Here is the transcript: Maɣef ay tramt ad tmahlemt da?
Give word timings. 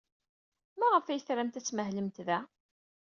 Maɣef 0.79 1.05
ay 1.07 1.21
tramt 1.21 1.59
ad 1.59 1.65
tmahlemt 1.65 2.17
da? 2.27 2.39